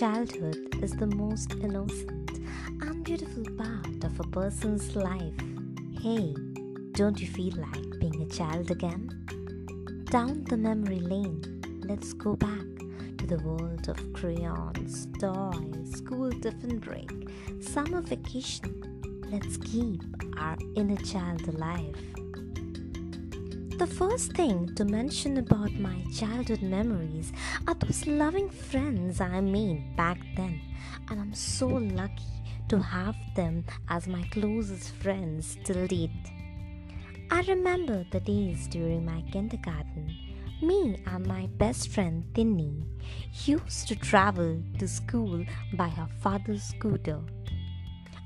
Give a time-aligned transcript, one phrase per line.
[0.00, 2.30] childhood is the most innocent
[2.80, 5.34] and beautiful part of a person's life.
[6.00, 6.34] Hey,
[6.92, 9.10] don't you feel like being a child again?
[10.04, 11.42] Down the memory lane,
[11.86, 12.64] let's go back
[13.18, 17.10] to the world of crayons, toys, school tiffin break,
[17.60, 19.20] summer vacation.
[19.30, 20.00] Let's keep
[20.38, 21.94] our inner child alive.
[23.80, 27.32] The first thing to mention about my childhood memories
[27.66, 30.60] are those loving friends I made back then,
[31.08, 36.10] and I'm so lucky to have them as my closest friends till date.
[37.30, 40.14] I remember the days during my kindergarten.
[40.60, 42.84] Me and my best friend Tinny
[43.46, 45.42] used to travel to school
[45.72, 47.22] by her father's scooter.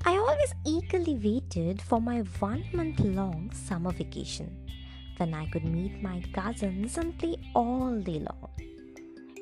[0.03, 4.65] I always eagerly waited for my one month long summer vacation
[5.17, 8.49] when I could meet my cousins and play all day long.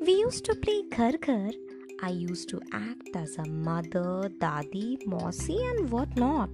[0.06, 1.52] We used to play Ghar Ghar.
[2.02, 6.54] I used to act as a mother, dadi, mosi, and whatnot.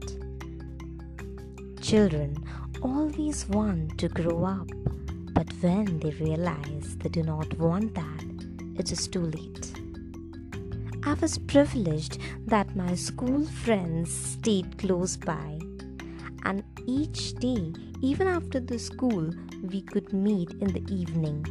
[1.81, 2.37] Children
[2.81, 4.69] always want to grow up,
[5.33, 8.23] but when they realize they do not want that,
[8.77, 9.71] it is too late.
[11.03, 15.59] I was privileged that my school friends stayed close by,
[16.43, 19.29] and each day even after the school,
[19.63, 21.45] we could meet in the evening.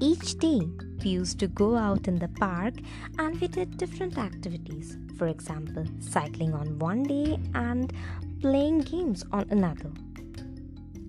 [0.00, 0.60] Each day,
[1.04, 2.74] we used to go out in the park
[3.18, 4.96] and we did different activities.
[5.18, 7.92] For example, cycling on one day and
[8.40, 9.90] playing games on another.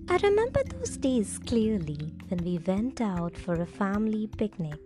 [0.08, 4.78] I remember those days clearly when we went out for a family picnic.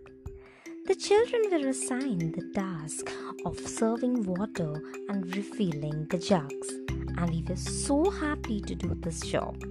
[0.85, 3.11] The children were assigned the task
[3.45, 6.77] of serving water and refilling the jugs
[7.17, 9.61] and we were so happy to do this job.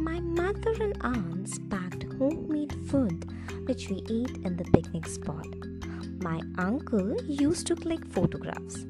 [0.00, 3.24] My mother and aunts packed homemade food
[3.66, 5.46] which we ate in the picnic spot.
[6.22, 8.86] My uncle used to click photographs.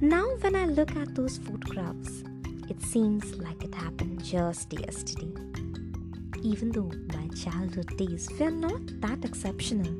[0.00, 2.22] Now, when I look at those photographs,
[2.68, 5.32] it seems like it happened just yesterday.
[6.42, 9.94] Even though my childhood days were not that exceptional,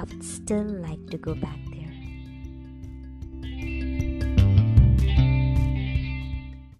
[0.00, 1.58] I would still like to go back